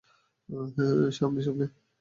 সামলে, 1.11 1.41
সামলে। 1.41 1.65